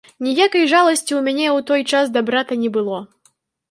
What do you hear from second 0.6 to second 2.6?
жаласці ў мяне ў той час да брата